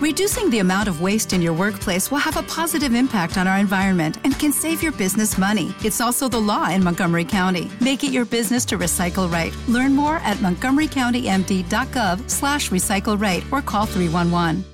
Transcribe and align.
Reducing 0.00 0.48
the 0.48 0.60
amount 0.60 0.88
of 0.88 1.02
waste 1.02 1.34
in 1.34 1.42
your 1.42 1.52
workplace 1.52 2.10
will 2.10 2.24
have 2.24 2.38
a 2.38 2.42
positive 2.44 2.94
impact 2.94 3.36
on 3.36 3.46
our 3.46 3.58
environment 3.58 4.16
and 4.24 4.32
can 4.38 4.50
save 4.50 4.82
your 4.82 4.92
business 4.92 5.36
money. 5.36 5.74
It's 5.84 6.00
also 6.00 6.26
the 6.26 6.40
law 6.40 6.70
in 6.70 6.82
Montgomery 6.82 7.26
County. 7.26 7.70
Make 7.82 8.02
it 8.02 8.10
your 8.10 8.24
business 8.24 8.64
to 8.68 8.78
recycle 8.78 9.30
right. 9.30 9.52
Learn 9.68 9.94
more 9.94 10.16
at 10.24 10.38
montgomerycountymd.gov 10.38 12.30
slash 12.30 12.70
recycle 12.70 13.20
right 13.20 13.44
or 13.52 13.60
call 13.60 13.84
311. 13.84 14.64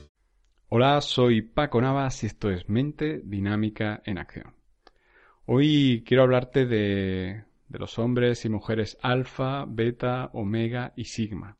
Hola, 0.68 1.00
soy 1.00 1.42
Paco 1.42 1.80
Navas 1.80 2.22
y 2.22 2.26
esto 2.26 2.48
es 2.48 2.68
Mente 2.68 3.20
Dinámica 3.24 4.02
en 4.04 4.18
Acción. 4.18 4.54
Hoy 5.44 6.04
quiero 6.06 6.22
hablarte 6.22 6.66
de, 6.66 7.42
de 7.68 7.78
los 7.80 7.98
hombres 7.98 8.44
y 8.44 8.48
mujeres 8.48 8.96
alfa, 9.02 9.64
beta, 9.66 10.30
omega 10.34 10.92
y 10.94 11.06
sigma. 11.06 11.56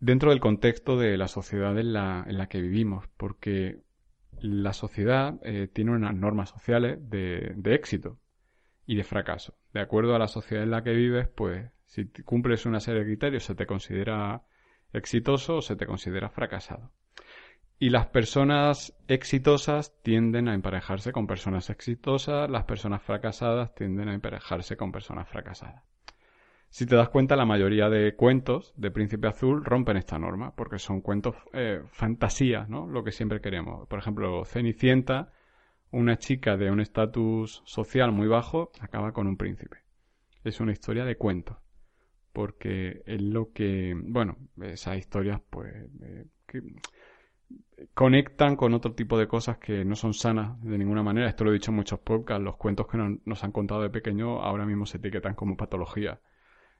Dentro 0.00 0.30
del 0.30 0.40
contexto 0.40 0.98
de 0.98 1.16
la 1.16 1.28
sociedad 1.28 1.78
en 1.78 1.92
la, 1.92 2.24
en 2.28 2.36
la 2.36 2.48
que 2.48 2.60
vivimos, 2.60 3.08
porque 3.16 3.80
la 4.40 4.72
sociedad 4.72 5.40
eh, 5.42 5.68
tiene 5.72 5.92
unas 5.92 6.14
normas 6.14 6.50
sociales 6.50 6.98
de, 7.08 7.54
de 7.56 7.74
éxito 7.74 8.18
y 8.84 8.96
de 8.96 9.04
fracaso. 9.04 9.58
De 9.72 9.80
acuerdo 9.80 10.14
a 10.14 10.18
la 10.18 10.28
sociedad 10.28 10.64
en 10.64 10.70
la 10.70 10.82
que 10.82 10.92
vives, 10.92 11.28
pues 11.28 11.70
si 11.86 12.06
cumples 12.24 12.66
una 12.66 12.80
serie 12.80 13.00
de 13.00 13.06
criterios 13.06 13.44
se 13.44 13.54
te 13.54 13.66
considera 13.66 14.42
exitoso 14.92 15.56
o 15.56 15.62
se 15.62 15.76
te 15.76 15.86
considera 15.86 16.28
fracasado. 16.28 16.92
Y 17.78 17.90
las 17.90 18.06
personas 18.06 18.94
exitosas 19.06 19.94
tienden 20.02 20.48
a 20.48 20.54
emparejarse 20.54 21.12
con 21.12 21.26
personas 21.26 21.68
exitosas, 21.68 22.48
las 22.50 22.64
personas 22.64 23.02
fracasadas 23.02 23.74
tienden 23.74 24.08
a 24.08 24.14
emparejarse 24.14 24.76
con 24.76 24.92
personas 24.92 25.28
fracasadas. 25.28 25.84
Si 26.68 26.84
te 26.84 26.96
das 26.96 27.08
cuenta, 27.08 27.36
la 27.36 27.46
mayoría 27.46 27.88
de 27.88 28.14
cuentos 28.14 28.74
de 28.76 28.90
Príncipe 28.90 29.28
Azul 29.28 29.64
rompen 29.64 29.96
esta 29.96 30.18
norma, 30.18 30.54
porque 30.54 30.78
son 30.78 31.00
cuentos 31.00 31.34
eh, 31.52 31.80
fantasías, 31.90 32.68
¿no? 32.68 32.86
Lo 32.86 33.02
que 33.02 33.12
siempre 33.12 33.40
queremos. 33.40 33.88
Por 33.88 33.98
ejemplo, 33.98 34.44
Cenicienta, 34.44 35.32
una 35.90 36.18
chica 36.18 36.56
de 36.56 36.70
un 36.70 36.80
estatus 36.80 37.62
social 37.64 38.12
muy 38.12 38.28
bajo, 38.28 38.70
acaba 38.80 39.12
con 39.12 39.26
un 39.26 39.36
príncipe. 39.36 39.78
Es 40.44 40.60
una 40.60 40.72
historia 40.72 41.04
de 41.04 41.16
cuentos, 41.16 41.56
porque 42.32 43.02
es 43.06 43.22
lo 43.22 43.52
que, 43.52 43.94
bueno, 43.96 44.36
esas 44.60 44.98
historias, 44.98 45.40
pues, 45.48 45.72
eh, 46.02 46.26
que 46.46 46.62
conectan 47.94 48.56
con 48.56 48.74
otro 48.74 48.94
tipo 48.94 49.18
de 49.18 49.28
cosas 49.28 49.58
que 49.58 49.84
no 49.84 49.96
son 49.96 50.14
sanas 50.14 50.60
de 50.62 50.78
ninguna 50.78 51.02
manera. 51.02 51.28
Esto 51.28 51.44
lo 51.44 51.50
he 51.50 51.54
dicho 51.54 51.70
en 51.70 51.76
muchos 51.76 52.00
podcasts. 52.00 52.42
Los 52.42 52.56
cuentos 52.56 52.86
que 52.86 52.98
nos 53.24 53.44
han 53.44 53.52
contado 53.52 53.82
de 53.82 53.90
pequeño 53.90 54.42
ahora 54.42 54.66
mismo 54.66 54.86
se 54.86 54.98
etiquetan 54.98 55.34
como 55.34 55.56
patología. 55.56 56.20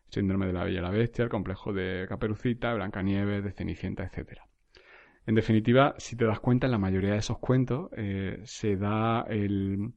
Síndrome 0.09 0.47
de 0.47 0.53
la 0.53 0.65
Bella 0.65 0.79
y 0.79 0.83
la 0.83 0.91
Bestia, 0.91 1.25
el 1.25 1.31
complejo 1.31 1.73
de 1.73 2.07
Caperucita, 2.09 2.73
Blancanieves, 2.75 3.43
de 3.45 3.53
Cenicienta, 3.53 4.05
etc. 4.05 4.41
En 5.27 5.35
definitiva, 5.35 5.95
si 5.99 6.17
te 6.17 6.25
das 6.25 6.39
cuenta, 6.39 6.67
en 6.67 6.73
la 6.73 6.79
mayoría 6.79 7.13
de 7.13 7.19
esos 7.19 7.39
cuentos 7.39 7.91
eh, 7.97 8.41
se 8.45 8.77
da 8.77 9.23
el, 9.23 9.93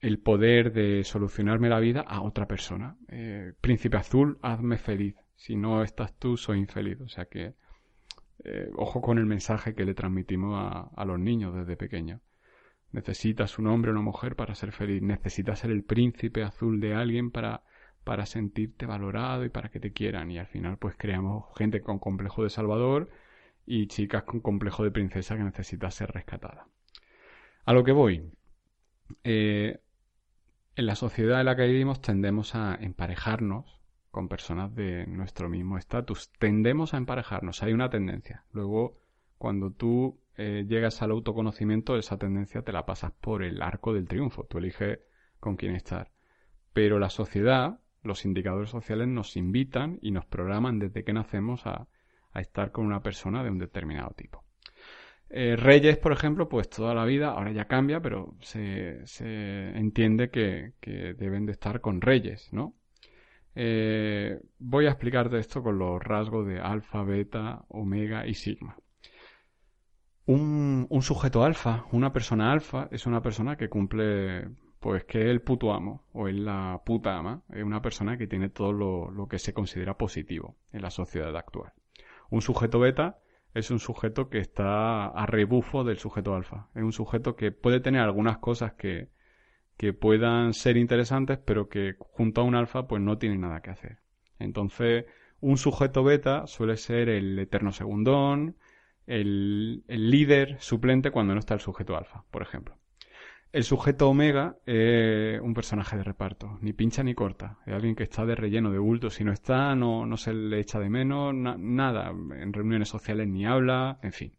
el, 0.00 0.18
poder 0.18 0.72
de 0.72 1.04
solucionarme 1.04 1.68
la 1.68 1.78
vida 1.78 2.00
a 2.00 2.22
otra 2.22 2.48
persona. 2.48 2.96
Eh, 3.08 3.52
Príncipe 3.60 3.98
Azul, 3.98 4.38
hazme 4.40 4.78
feliz. 4.78 5.14
Si 5.36 5.56
no 5.56 5.82
estás 5.82 6.14
tú, 6.18 6.38
soy 6.38 6.58
infeliz. 6.58 7.00
O 7.02 7.08
sea 7.08 7.26
que 7.26 7.54
eh, 8.44 8.70
ojo 8.76 9.02
con 9.02 9.18
el 9.18 9.26
mensaje 9.26 9.74
que 9.74 9.84
le 9.84 9.94
transmitimos 9.94 10.58
a, 10.58 10.90
a 10.96 11.04
los 11.04 11.20
niños 11.20 11.54
desde 11.54 11.76
pequeños. 11.76 12.22
Necesitas 12.92 13.58
un 13.58 13.66
hombre 13.66 13.90
o 13.90 13.94
una 13.94 14.02
mujer 14.02 14.36
para 14.36 14.54
ser 14.54 14.72
feliz. 14.72 15.02
Necesitas 15.02 15.58
ser 15.58 15.70
el 15.70 15.84
príncipe 15.84 16.42
azul 16.42 16.80
de 16.80 16.94
alguien 16.94 17.30
para, 17.30 17.62
para 18.04 18.26
sentirte 18.26 18.86
valorado 18.86 19.44
y 19.44 19.48
para 19.48 19.70
que 19.70 19.80
te 19.80 19.92
quieran. 19.92 20.30
Y 20.30 20.38
al 20.38 20.46
final, 20.46 20.78
pues 20.78 20.96
creamos 20.96 21.46
gente 21.56 21.80
con 21.80 21.98
complejo 21.98 22.42
de 22.42 22.50
Salvador 22.50 23.10
y 23.66 23.86
chicas 23.86 24.24
con 24.24 24.40
complejo 24.40 24.84
de 24.84 24.90
princesa 24.90 25.36
que 25.36 25.44
necesita 25.44 25.90
ser 25.90 26.10
rescatada. 26.10 26.66
A 27.64 27.72
lo 27.72 27.84
que 27.84 27.92
voy. 27.92 28.32
Eh, 29.24 29.80
en 30.74 30.86
la 30.86 30.94
sociedad 30.94 31.40
en 31.40 31.46
la 31.46 31.56
que 31.56 31.66
vivimos 31.66 32.00
tendemos 32.00 32.54
a 32.54 32.74
emparejarnos 32.80 33.82
con 34.10 34.28
personas 34.28 34.74
de 34.74 35.06
nuestro 35.06 35.48
mismo 35.48 35.78
estatus. 35.78 36.30
Tendemos 36.38 36.94
a 36.94 36.98
emparejarnos, 36.98 37.62
hay 37.62 37.72
una 37.72 37.90
tendencia. 37.90 38.44
Luego, 38.52 38.98
cuando 39.38 39.70
tú 39.70 40.20
eh, 40.36 40.64
llegas 40.68 41.02
al 41.02 41.10
autoconocimiento, 41.10 41.96
esa 41.96 42.18
tendencia 42.18 42.62
te 42.62 42.72
la 42.72 42.86
pasas 42.86 43.12
por 43.12 43.42
el 43.42 43.60
arco 43.62 43.92
del 43.92 44.08
triunfo. 44.08 44.44
Tú 44.44 44.58
eliges 44.58 45.00
con 45.40 45.56
quién 45.56 45.74
estar. 45.74 46.10
Pero 46.72 46.98
la 46.98 47.10
sociedad, 47.10 47.80
los 48.02 48.24
indicadores 48.24 48.70
sociales 48.70 49.08
nos 49.08 49.36
invitan 49.36 49.98
y 50.02 50.10
nos 50.10 50.26
programan 50.26 50.78
desde 50.78 51.04
que 51.04 51.12
nacemos 51.12 51.66
a, 51.66 51.88
estar 52.34 52.72
con 52.72 52.86
una 52.86 53.02
persona 53.02 53.44
de 53.44 53.50
un 53.50 53.58
determinado 53.58 54.14
tipo. 54.16 54.42
Eh, 55.28 55.54
reyes, 55.56 55.98
por 55.98 56.12
ejemplo, 56.12 56.48
pues 56.48 56.70
toda 56.70 56.94
la 56.94 57.04
vida, 57.04 57.30
ahora 57.30 57.52
ya 57.52 57.66
cambia, 57.66 58.00
pero 58.00 58.36
se, 58.40 59.04
entiende 59.74 60.30
que, 60.30 60.72
deben 61.18 61.46
de 61.46 61.52
estar 61.52 61.80
con 61.80 62.00
reyes, 62.00 62.50
¿no? 62.52 62.74
Eh, 63.54 64.40
voy 64.58 64.86
a 64.86 64.90
explicarte 64.90 65.38
esto 65.38 65.62
con 65.62 65.78
los 65.78 66.02
rasgos 66.02 66.46
de 66.46 66.58
alfa, 66.58 67.02
beta, 67.02 67.64
omega 67.68 68.26
y 68.26 68.34
sigma. 68.34 68.76
Un, 70.24 70.88
sujeto 71.02 71.44
alfa, 71.44 71.86
una 71.92 72.12
persona 72.12 72.52
alfa, 72.52 72.88
es 72.92 73.06
una 73.06 73.22
persona 73.22 73.56
que 73.56 73.68
cumple, 73.68 74.48
pues 74.82 75.04
que 75.04 75.30
el 75.30 75.40
puto 75.40 75.72
amo 75.72 76.04
o 76.12 76.28
es 76.28 76.34
la 76.34 76.82
puta 76.84 77.16
ama. 77.16 77.42
Es 77.54 77.62
una 77.62 77.80
persona 77.80 78.18
que 78.18 78.26
tiene 78.26 78.50
todo 78.50 78.72
lo, 78.72 79.10
lo 79.10 79.28
que 79.28 79.38
se 79.38 79.54
considera 79.54 79.96
positivo 79.96 80.56
en 80.72 80.82
la 80.82 80.90
sociedad 80.90 81.34
actual. 81.36 81.72
Un 82.30 82.42
sujeto 82.42 82.80
beta 82.80 83.20
es 83.54 83.70
un 83.70 83.78
sujeto 83.78 84.28
que 84.28 84.38
está 84.38 85.06
a 85.06 85.26
rebufo 85.26 85.84
del 85.84 85.98
sujeto 85.98 86.34
alfa. 86.34 86.68
Es 86.74 86.82
un 86.82 86.92
sujeto 86.92 87.36
que 87.36 87.52
puede 87.52 87.80
tener 87.80 88.00
algunas 88.00 88.38
cosas 88.38 88.72
que, 88.72 89.08
que 89.76 89.92
puedan 89.92 90.52
ser 90.52 90.76
interesantes, 90.76 91.38
pero 91.38 91.68
que 91.68 91.94
junto 91.98 92.40
a 92.40 92.44
un 92.44 92.56
alfa 92.56 92.88
pues 92.88 93.00
no 93.00 93.18
tienen 93.18 93.42
nada 93.42 93.62
que 93.62 93.70
hacer. 93.70 93.98
Entonces, 94.40 95.04
un 95.40 95.58
sujeto 95.58 96.02
beta 96.02 96.48
suele 96.48 96.76
ser 96.76 97.08
el 97.08 97.38
eterno 97.38 97.70
segundón, 97.72 98.56
el, 99.06 99.84
líder 99.86 100.56
suplente 100.60 101.12
cuando 101.12 101.34
no 101.34 101.40
está 101.40 101.54
el 101.54 101.60
sujeto 101.60 101.96
alfa, 101.96 102.24
por 102.30 102.42
ejemplo. 102.42 102.76
El 103.52 103.64
sujeto 103.64 104.08
omega 104.08 104.56
es 104.64 105.38
un 105.42 105.52
personaje 105.52 105.98
de 105.98 106.02
reparto, 106.02 106.58
ni 106.62 106.72
pincha 106.72 107.02
ni 107.02 107.14
corta. 107.14 107.58
Es 107.66 107.74
alguien 107.74 107.94
que 107.94 108.02
está 108.02 108.24
de 108.24 108.34
relleno, 108.34 108.70
de 108.70 108.78
bulto. 108.78 109.10
Si 109.10 109.24
no 109.24 109.32
está, 109.32 109.74
no, 109.74 110.06
no 110.06 110.16
se 110.16 110.32
le 110.32 110.58
echa 110.58 110.80
de 110.80 110.88
menos, 110.88 111.34
nada. 111.34 112.08
En 112.10 112.54
reuniones 112.54 112.88
sociales 112.88 113.28
ni 113.28 113.44
habla, 113.44 113.98
en 114.02 114.12
fin. 114.12 114.32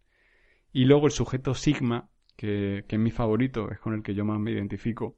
Y 0.71 0.85
luego 0.85 1.05
el 1.05 1.11
sujeto 1.11 1.53
sigma, 1.53 2.09
que, 2.35 2.85
que 2.87 2.95
es 2.95 3.01
mi 3.01 3.11
favorito, 3.11 3.69
es 3.69 3.79
con 3.79 3.93
el 3.93 4.01
que 4.01 4.15
yo 4.15 4.25
más 4.25 4.39
me 4.39 4.51
identifico, 4.51 5.15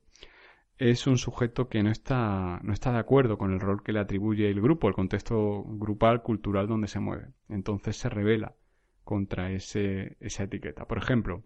es 0.77 1.07
un 1.07 1.17
sujeto 1.17 1.69
que 1.69 1.81
no 1.81 1.89
está, 1.89 2.59
no 2.63 2.73
está 2.73 2.91
de 2.91 3.00
acuerdo 3.00 3.38
con 3.38 3.53
el 3.53 3.62
rol 3.62 3.81
que 3.81 3.94
le 3.94 4.00
atribuye 4.01 4.50
el 4.50 4.62
grupo, 4.62 4.89
el 4.89 4.94
contexto 4.94 5.63
grupal, 5.63 6.22
cultural 6.22 6.67
donde 6.67 6.89
se 6.89 7.00
mueve. 7.00 7.29
Entonces 7.47 7.95
se 7.95 8.09
revela 8.09 8.56
contra 9.06 9.51
ese, 9.51 10.17
esa 10.19 10.44
etiqueta. 10.44 10.85
Por 10.85 10.97
ejemplo, 10.97 11.44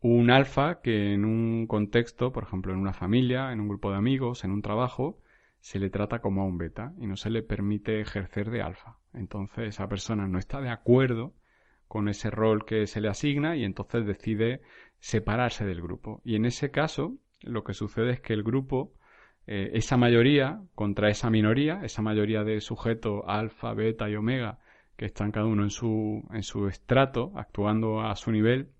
un 0.00 0.30
alfa 0.30 0.80
que 0.80 1.12
en 1.12 1.24
un 1.24 1.66
contexto, 1.66 2.32
por 2.32 2.44
ejemplo, 2.44 2.72
en 2.72 2.78
una 2.78 2.92
familia, 2.92 3.52
en 3.52 3.60
un 3.60 3.68
grupo 3.68 3.90
de 3.90 3.96
amigos, 3.96 4.44
en 4.44 4.52
un 4.52 4.62
trabajo, 4.62 5.20
se 5.60 5.78
le 5.78 5.90
trata 5.90 6.20
como 6.20 6.42
a 6.42 6.46
un 6.46 6.58
beta 6.58 6.92
y 6.98 7.06
no 7.06 7.16
se 7.16 7.30
le 7.30 7.42
permite 7.42 8.00
ejercer 8.00 8.50
de 8.50 8.62
alfa. 8.62 8.98
Entonces 9.12 9.68
esa 9.68 9.88
persona 9.88 10.28
no 10.28 10.38
está 10.38 10.60
de 10.60 10.70
acuerdo 10.70 11.34
con 11.88 12.08
ese 12.08 12.30
rol 12.30 12.64
que 12.64 12.86
se 12.86 13.00
le 13.00 13.08
asigna 13.08 13.56
y 13.56 13.64
entonces 13.64 14.06
decide 14.06 14.60
separarse 15.00 15.64
del 15.64 15.82
grupo. 15.82 16.20
Y 16.24 16.36
en 16.36 16.44
ese 16.44 16.70
caso, 16.70 17.16
lo 17.42 17.64
que 17.64 17.74
sucede 17.74 18.12
es 18.12 18.20
que 18.20 18.34
el 18.34 18.42
grupo, 18.42 18.94
eh, 19.46 19.70
esa 19.74 19.96
mayoría 19.96 20.60
contra 20.74 21.08
esa 21.08 21.30
minoría, 21.30 21.80
esa 21.82 22.02
mayoría 22.02 22.44
de 22.44 22.60
sujetos 22.60 23.22
alfa, 23.26 23.74
beta 23.74 24.08
y 24.08 24.16
omega, 24.16 24.58
que 24.96 25.06
están 25.06 25.32
cada 25.32 25.46
uno 25.46 25.62
en 25.62 25.70
su, 25.70 26.22
en 26.32 26.42
su 26.42 26.68
estrato, 26.68 27.32
actuando 27.36 28.02
a 28.02 28.14
su 28.16 28.32
nivel, 28.32 28.70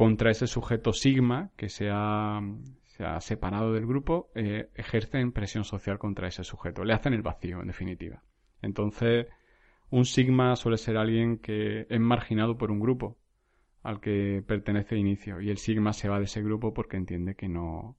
contra 0.00 0.30
ese 0.30 0.46
sujeto 0.46 0.94
sigma 0.94 1.50
que 1.58 1.68
se 1.68 1.90
ha, 1.92 2.40
se 2.86 3.04
ha 3.04 3.20
separado 3.20 3.74
del 3.74 3.86
grupo, 3.86 4.30
eh, 4.34 4.70
ejercen 4.74 5.30
presión 5.30 5.64
social 5.64 5.98
contra 5.98 6.26
ese 6.26 6.42
sujeto, 6.42 6.84
le 6.84 6.94
hacen 6.94 7.12
el 7.12 7.20
vacío, 7.20 7.60
en 7.60 7.66
definitiva. 7.66 8.22
Entonces, 8.62 9.26
un 9.90 10.06
sigma 10.06 10.56
suele 10.56 10.78
ser 10.78 10.96
alguien 10.96 11.36
que 11.36 11.86
es 11.90 12.00
marginado 12.00 12.56
por 12.56 12.70
un 12.70 12.80
grupo, 12.80 13.18
al 13.82 14.00
que 14.00 14.42
pertenece 14.46 14.94
de 14.94 15.02
inicio 15.02 15.38
y 15.42 15.50
el 15.50 15.58
sigma 15.58 15.92
se 15.92 16.08
va 16.08 16.16
de 16.18 16.24
ese 16.24 16.40
grupo 16.40 16.72
porque 16.72 16.96
entiende 16.96 17.34
que 17.34 17.50
no 17.50 17.98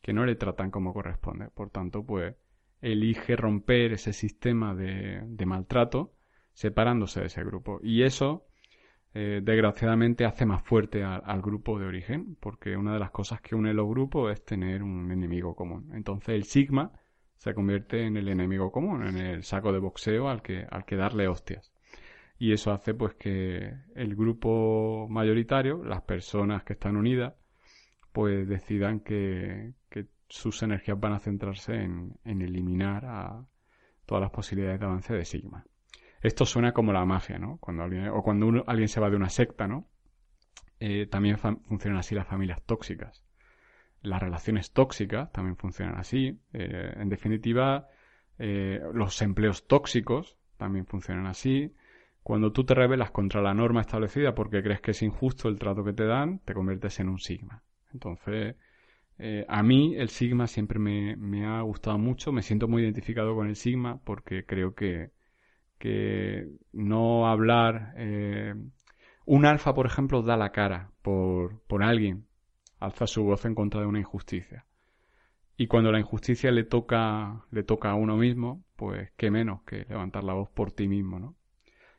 que 0.00 0.12
no 0.12 0.24
le 0.24 0.36
tratan 0.36 0.70
como 0.70 0.94
corresponde. 0.94 1.48
Por 1.48 1.70
tanto, 1.70 2.06
pues 2.06 2.36
elige 2.80 3.34
romper 3.34 3.94
ese 3.94 4.12
sistema 4.12 4.76
de, 4.76 5.22
de 5.26 5.46
maltrato 5.46 6.12
separándose 6.52 7.18
de 7.18 7.26
ese 7.26 7.42
grupo. 7.42 7.80
Y 7.82 8.04
eso, 8.04 8.46
eh, 9.14 9.40
desgraciadamente, 9.42 10.24
hace 10.24 10.46
más 10.46 10.62
fuerte 10.62 11.04
al 11.04 11.42
grupo 11.42 11.78
de 11.78 11.86
origen, 11.86 12.36
porque 12.40 12.76
una 12.76 12.94
de 12.94 13.00
las 13.00 13.10
cosas 13.10 13.40
que 13.40 13.54
une 13.54 13.74
los 13.74 13.88
grupos 13.88 14.32
es 14.32 14.44
tener 14.44 14.82
un 14.82 15.10
enemigo 15.12 15.54
común. 15.54 15.90
Entonces 15.94 16.30
el 16.30 16.44
sigma 16.44 16.92
se 17.36 17.54
convierte 17.54 18.06
en 18.06 18.16
el 18.16 18.28
enemigo 18.28 18.70
común, 18.70 19.06
en 19.06 19.16
el 19.16 19.42
saco 19.42 19.72
de 19.72 19.80
boxeo 19.80 20.28
al 20.28 20.42
que, 20.42 20.66
al 20.70 20.84
que 20.84 20.96
darle 20.96 21.28
hostias. 21.28 21.72
y 22.38 22.52
eso 22.52 22.72
hace 22.72 22.94
pues 22.94 23.14
que 23.14 23.74
el 23.94 24.16
grupo 24.16 25.06
mayoritario, 25.08 25.84
las 25.84 26.02
personas 26.02 26.64
que 26.64 26.74
están 26.74 26.96
unidas, 26.96 27.34
pues 28.12 28.48
decidan 28.48 29.00
que, 29.00 29.74
sus 30.28 30.62
energías 30.62 30.98
van 30.98 31.12
a 31.12 31.18
centrarse 31.18 31.74
en, 31.74 32.18
eliminar 32.24 33.04
a 33.04 33.46
todas 34.06 34.22
las 34.22 34.30
posibilidades 34.30 34.80
de 34.80 34.86
avance 34.86 35.12
de 35.12 35.26
Sigma. 35.26 35.62
Esto 36.22 36.46
suena 36.46 36.72
como 36.72 36.92
la 36.92 37.04
mafia, 37.04 37.38
¿no? 37.38 37.58
Cuando 37.58 37.82
alguien, 37.82 38.08
o 38.08 38.22
cuando 38.22 38.64
alguien 38.66 38.88
se 38.88 39.00
va 39.00 39.10
de 39.10 39.16
una 39.16 39.28
secta, 39.28 39.66
¿no? 39.66 39.88
Eh, 40.84 41.06
también 41.06 41.38
funcionan 41.38 41.98
así 41.98 42.14
las 42.14 42.26
familias 42.26 42.60
tóxicas. 42.62 43.24
Las 44.00 44.20
relaciones 44.20 44.72
tóxicas 44.72 45.30
también 45.32 45.56
funcionan 45.56 45.96
así. 45.96 46.40
Eh, 46.52 46.92
en 46.96 47.08
definitiva, 47.08 47.86
eh, 48.38 48.80
los 48.92 49.22
empleos 49.22 49.68
tóxicos 49.68 50.36
también 50.56 50.86
funcionan 50.86 51.26
así. 51.26 51.74
Cuando 52.24 52.52
tú 52.52 52.64
te 52.64 52.74
rebelas 52.74 53.12
contra 53.12 53.40
la 53.42 53.54
norma 53.54 53.80
establecida 53.80 54.34
porque 54.34 54.60
crees 54.60 54.80
que 54.80 54.90
es 54.90 55.02
injusto 55.02 55.48
el 55.48 55.58
trato 55.58 55.84
que 55.84 55.92
te 55.92 56.04
dan, 56.04 56.40
te 56.40 56.52
conviertes 56.52 56.98
en 56.98 57.08
un 57.08 57.18
sigma. 57.20 57.62
Entonces, 57.92 58.56
a 59.46 59.62
mí 59.62 59.94
el 59.96 60.08
sigma 60.08 60.48
siempre 60.48 60.80
me, 60.80 61.46
ha 61.46 61.60
gustado 61.62 61.96
mucho, 61.98 62.32
me 62.32 62.42
siento 62.42 62.66
muy 62.66 62.82
identificado 62.82 63.36
con 63.36 63.46
el 63.46 63.54
sigma 63.54 64.00
porque 64.04 64.44
creo 64.44 64.74
que, 64.74 65.10
que 65.82 66.46
no 66.72 67.26
hablar... 67.26 67.94
Eh, 67.96 68.54
un 69.24 69.46
alfa, 69.46 69.74
por 69.74 69.86
ejemplo, 69.86 70.22
da 70.22 70.36
la 70.36 70.50
cara 70.50 70.90
por, 71.02 71.60
por 71.66 71.82
alguien, 71.82 72.26
alza 72.78 73.06
su 73.06 73.24
voz 73.24 73.44
en 73.44 73.54
contra 73.54 73.80
de 73.80 73.86
una 73.86 73.98
injusticia. 73.98 74.66
Y 75.56 75.66
cuando 75.66 75.90
la 75.90 76.00
injusticia 76.00 76.50
le 76.52 76.64
toca, 76.64 77.44
le 77.50 77.62
toca 77.64 77.90
a 77.90 77.94
uno 77.94 78.16
mismo, 78.16 78.64
pues 78.76 79.10
qué 79.16 79.30
menos 79.30 79.62
que 79.62 79.84
levantar 79.88 80.24
la 80.24 80.34
voz 80.34 80.50
por 80.50 80.72
ti 80.72 80.88
mismo, 80.88 81.18
¿no? 81.18 81.36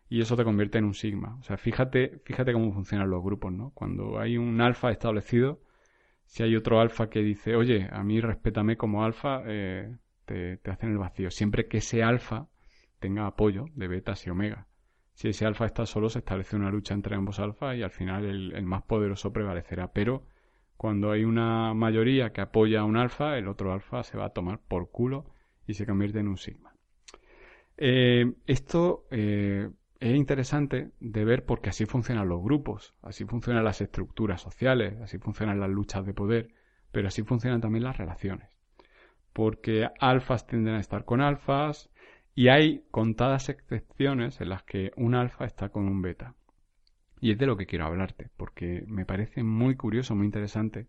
Y 0.09 0.21
eso 0.21 0.35
te 0.37 0.43
convierte 0.43 0.77
en 0.77 0.85
un 0.85 0.93
sigma. 0.93 1.37
O 1.39 1.43
sea, 1.43 1.57
fíjate, 1.57 2.21
fíjate 2.25 2.53
cómo 2.53 2.73
funcionan 2.73 3.09
los 3.09 3.23
grupos, 3.23 3.51
¿no? 3.51 3.71
Cuando 3.71 4.19
hay 4.19 4.37
un 4.37 4.59
alfa 4.61 4.91
establecido, 4.91 5.61
si 6.25 6.43
hay 6.43 6.55
otro 6.55 6.79
alfa 6.79 7.09
que 7.09 7.19
dice, 7.19 7.55
oye, 7.55 7.89
a 7.91 8.03
mí 8.03 8.19
respétame 8.21 8.77
como 8.77 9.03
alfa, 9.03 9.43
eh, 9.45 9.95
te, 10.25 10.59
hacen 10.69 10.91
el 10.91 10.97
vacío. 10.97 11.31
Siempre 11.31 11.67
que 11.67 11.77
ese 11.77 12.03
alfa 12.03 12.47
tenga 13.03 13.27
apoyo 13.27 13.65
de 13.75 13.89
betas 13.89 14.25
y 14.25 14.29
omega. 14.29 14.67
Si 15.11 15.27
ese 15.27 15.45
alfa 15.45 15.65
está 15.65 15.85
solo, 15.85 16.09
se 16.09 16.19
establece 16.19 16.55
una 16.55 16.71
lucha 16.71 16.93
entre 16.93 17.15
ambos 17.15 17.39
alfa 17.39 17.75
y 17.75 17.83
al 17.83 17.91
final 17.91 18.23
el, 18.23 18.53
el, 18.55 18.65
más 18.65 18.83
poderoso 18.83 19.33
prevalecerá. 19.33 19.91
Pero 19.91 20.23
cuando 20.77 21.11
hay 21.11 21.25
una 21.25 21.73
mayoría 21.73 22.31
que 22.31 22.39
apoya 22.39 22.79
a 22.79 22.85
un 22.85 22.95
alfa, 22.95 23.37
el 23.37 23.49
otro 23.49 23.73
alfa 23.73 24.03
se 24.03 24.17
va 24.17 24.27
a 24.27 24.29
tomar 24.29 24.61
por 24.65 24.89
culo 24.89 25.25
y 25.67 25.73
se 25.73 25.85
convierte 25.85 26.19
en 26.19 26.29
un 26.29 26.37
sigma. 26.37 26.73
Eh, 27.75 28.31
esto 28.47 29.05
eh, 29.11 29.69
es 29.99 30.15
interesante 30.15 30.91
de 31.01 31.25
ver 31.25 31.45
porque 31.45 31.71
así 31.71 31.85
funcionan 31.85 32.29
los 32.29 32.41
grupos, 32.41 32.93
así 33.01 33.25
funcionan 33.25 33.65
las 33.65 33.81
estructuras 33.81 34.41
sociales, 34.41 34.95
así 35.01 35.17
funcionan 35.17 35.59
las 35.59 35.69
luchas 35.69 36.05
de 36.05 36.13
poder, 36.13 36.53
pero 36.93 37.09
así 37.09 37.23
funcionan 37.23 37.59
también 37.59 37.83
las 37.83 37.97
relaciones. 37.97 38.49
Porque 39.33 39.89
alfas 39.99 40.47
tienden 40.47 40.75
a 40.75 40.79
estar 40.79 41.05
con 41.05 41.19
alfas 41.19 41.89
y 42.35 42.47
hay 42.47 42.83
contadas 42.91 43.49
excepciones 43.49 44.41
en 44.41 44.49
las 44.49 44.63
que 44.63 44.91
un 44.95 45.15
alfa 45.15 45.45
está 45.45 45.69
con 45.69 45.87
un 45.87 46.01
beta. 46.01 46.35
Y 47.21 47.31
es 47.31 47.37
de 47.37 47.45
lo 47.45 47.55
que 47.55 47.65
quiero 47.65 47.85
hablarte, 47.85 48.29
porque 48.37 48.83
me 48.87 49.05
parece 49.05 49.43
muy 49.43 49.75
curioso, 49.75 50.15
muy 50.15 50.25
interesante 50.25 50.87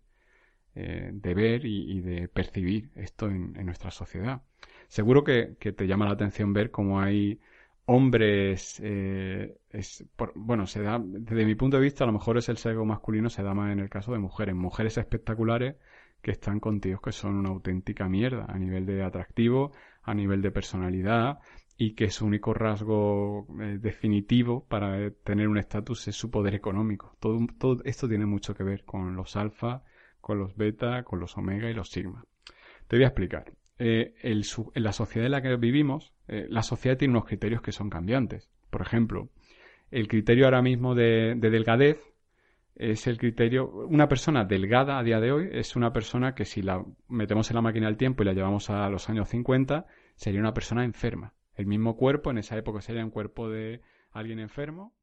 eh, 0.75 1.11
de 1.13 1.33
ver 1.33 1.65
y, 1.65 2.01
de 2.01 2.27
percibir 2.27 2.89
esto 2.95 3.29
en, 3.29 3.53
nuestra 3.65 3.91
sociedad. 3.91 4.41
Seguro 4.87 5.23
que, 5.23 5.55
que, 5.59 5.71
te 5.71 5.87
llama 5.87 6.05
la 6.05 6.11
atención 6.11 6.51
ver 6.51 6.71
cómo 6.71 6.99
hay 6.99 7.39
hombres, 7.85 8.81
eh, 8.83 9.55
es, 9.69 10.03
bueno, 10.35 10.65
se 10.67 10.81
da, 10.81 10.99
desde 11.01 11.45
mi 11.45 11.55
punto 11.55 11.77
de 11.77 11.83
vista, 11.83 12.03
a 12.03 12.07
lo 12.07 12.13
mejor 12.13 12.37
es 12.37 12.49
el 12.49 12.57
sesgo 12.57 12.85
masculino, 12.85 13.29
se 13.29 13.43
da 13.43 13.53
más 13.53 13.71
en 13.71 13.79
el 13.79 13.89
caso 13.89 14.11
de 14.11 14.19
mujeres, 14.19 14.55
mujeres 14.55 14.97
espectaculares 14.97 15.75
que 16.21 16.31
están 16.31 16.59
con 16.59 16.81
tíos 16.81 16.99
que 17.01 17.11
son 17.11 17.35
una 17.35 17.49
auténtica 17.49 18.09
mierda 18.09 18.45
a 18.49 18.57
nivel 18.57 18.85
de 18.85 19.03
atractivo, 19.03 19.71
a 20.05 20.13
nivel 20.13 20.41
de 20.41 20.51
personalidad 20.51 21.39
y 21.77 21.93
que 21.93 22.09
su 22.09 22.25
único 22.25 22.53
rasgo 22.53 23.47
eh, 23.61 23.77
definitivo 23.81 24.65
para 24.65 25.11
tener 25.11 25.47
un 25.47 25.57
estatus 25.57 26.07
es 26.07 26.15
su 26.15 26.31
poder 26.31 26.55
económico. 26.55 27.17
Todo, 27.19 27.39
todo 27.59 27.81
esto 27.83 28.07
tiene 28.07 28.25
mucho 28.25 28.55
que 28.55 28.63
ver 28.63 28.85
con 28.85 29.15
los 29.15 29.35
alfa, 29.35 29.83
con 30.21 30.39
los 30.39 30.55
beta, 30.55 31.03
con 31.03 31.19
los 31.19 31.37
omega 31.37 31.69
y 31.69 31.73
los 31.73 31.89
sigma. 31.89 32.23
Te 32.87 32.95
voy 32.95 33.03
a 33.03 33.07
explicar. 33.07 33.51
Eh, 33.77 34.13
en 34.21 34.83
la 34.83 34.93
sociedad 34.93 35.25
en 35.25 35.31
la 35.31 35.41
que 35.41 35.55
vivimos, 35.57 36.13
eh, 36.27 36.47
la 36.49 36.63
sociedad 36.63 36.97
tiene 36.97 37.13
unos 37.13 37.25
criterios 37.25 37.61
que 37.61 37.73
son 37.73 37.89
cambiantes. 37.89 38.49
Por 38.69 38.81
ejemplo, 38.81 39.29
el 39.91 40.07
criterio 40.07 40.45
ahora 40.45 40.61
mismo 40.61 40.95
de, 40.95 41.35
delgadez 41.37 41.99
es 42.75 43.07
el 43.07 43.17
criterio. 43.17 43.69
Una 43.87 44.07
persona 44.07 44.43
delgada 44.43 44.99
a 44.99 45.03
día 45.03 45.19
de 45.19 45.31
hoy 45.31 45.49
es 45.51 45.75
una 45.75 45.93
persona 45.93 46.35
que 46.35 46.45
si 46.45 46.61
la 46.61 46.83
metemos 47.07 47.49
en 47.49 47.55
la 47.55 47.61
máquina 47.61 47.87
del 47.87 47.97
tiempo 47.97 48.23
y 48.23 48.25
la 48.25 48.33
llevamos 48.33 48.69
a 48.69 48.89
los 48.89 49.09
años 49.09 49.29
50, 49.29 49.85
sería 50.15 50.39
una 50.39 50.53
persona 50.53 50.83
enferma. 50.83 51.33
El 51.55 51.67
mismo 51.67 51.95
cuerpo, 51.95 52.31
en 52.31 52.37
esa 52.37 52.57
época 52.57 52.81
sería 52.81 53.03
un 53.03 53.11
cuerpo 53.11 53.49
de 53.49 53.81
alguien 54.11 54.39
enfermo. 54.39 54.93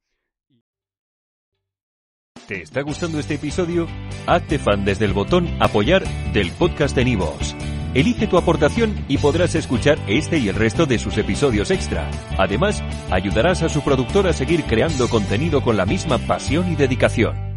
¿Te 2.47 2.63
está 2.63 2.83
gustando 2.83 3.19
este 3.19 3.35
episodio? 3.35 3.87
Hazte 4.27 4.59
fan 4.59 4.85
desde 4.85 5.05
el 5.05 5.13
botón 5.13 5.49
Apoyar 5.61 6.03
del 6.33 6.51
podcast 6.53 6.95
de 6.95 7.05
Nivos. 7.05 7.57
Elige 7.95 8.27
tu 8.27 8.37
aportación 8.37 9.05
y 9.07 9.19
podrás 9.19 9.55
escuchar 9.55 9.99
este 10.09 10.39
y 10.39 10.49
el 10.49 10.57
resto 10.57 10.87
de 10.87 10.99
sus 10.99 11.19
episodios 11.19 11.71
extra. 11.71 12.11
Además, 12.39 12.83
ayudarás 13.11 13.63
a 13.63 13.69
su 13.69 13.83
productor 13.83 14.27
a 14.27 14.33
seguir 14.33 14.65
creando 14.65 15.09
contenido 15.09 15.63
con 15.63 15.77
la 15.77 15.87
misma 15.87 16.19
pasión 16.19 16.73
y 16.73 16.77
dedicación. 16.77 17.52